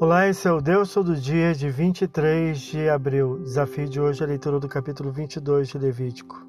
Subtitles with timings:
[0.00, 3.38] Olá, esse é o Deus Todo Dia de 23 de abril.
[3.38, 6.44] Desafio de hoje é a leitura do capítulo 22 de Levítico.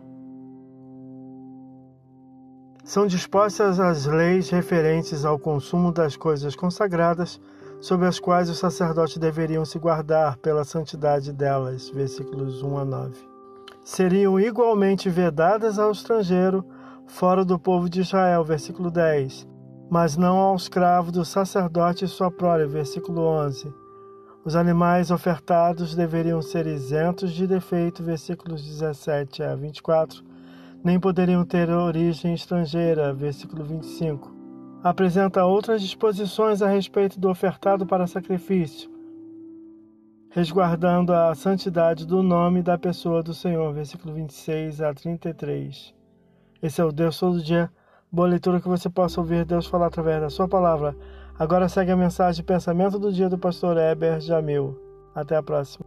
[2.83, 7.39] São dispostas as leis referentes ao consumo das coisas consagradas,
[7.79, 11.87] sobre as quais os sacerdotes deveriam se guardar pela santidade delas.
[11.91, 13.15] Versículos 1 a 9.
[13.83, 16.65] Seriam igualmente vedadas ao estrangeiro,
[17.05, 18.43] fora do povo de Israel.
[18.43, 19.54] Versículo 10
[19.89, 22.65] mas não ao escravo do sacerdote e sua prole.
[22.65, 23.73] Versículo 11.
[24.43, 28.03] Os animais ofertados deveriam ser isentos de defeito.
[28.03, 30.23] Versículos 17 a 24.
[30.83, 33.13] Nem poderiam ter origem estrangeira.
[33.13, 34.33] Versículo 25.
[34.83, 38.87] Apresenta outras disposições a respeito do ofertado para sacrifício,
[40.29, 43.73] resguardando a santidade do nome da pessoa do Senhor.
[43.73, 45.93] Versículo 26 a 33.
[46.61, 47.71] Esse é o Deus todo dia
[48.15, 50.95] Boa leitura que você possa ouvir Deus falar através da sua palavra.
[51.37, 54.79] Agora segue a mensagem de pensamento do dia do pastor Heber Jamil.
[55.13, 55.83] Até a próxima.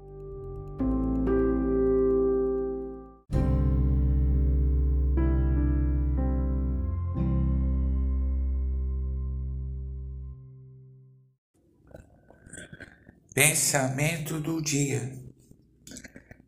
[13.33, 15.15] Pensamento do dia.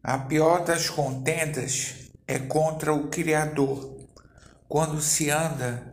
[0.02, 3.99] A pior das contendas é contra o Criador
[4.70, 5.84] quando se anda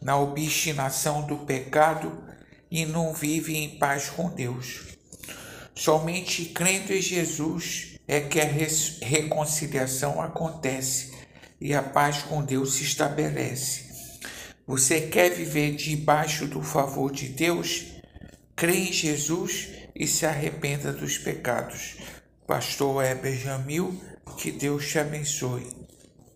[0.00, 2.22] na obstinação do pecado
[2.70, 4.96] e não vive em paz com Deus.
[5.74, 8.48] Somente crendo em Jesus é que a
[9.02, 11.12] reconciliação acontece
[11.60, 13.90] e a paz com Deus se estabelece.
[14.68, 17.86] Você quer viver debaixo do favor de Deus?
[18.54, 21.96] Crê em Jesus e se arrependa dos pecados.
[22.46, 24.00] Pastor Heber Jamil,
[24.38, 25.81] que Deus te abençoe.